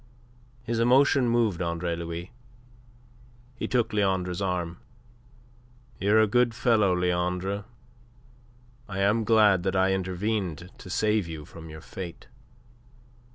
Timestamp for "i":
8.89-8.97, 9.75-9.91